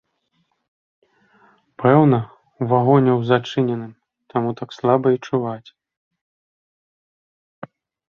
[1.83, 2.19] Пэўна,
[2.61, 3.93] у вагоне ў зачыненым,
[4.35, 5.73] таму так слаба й чуваць.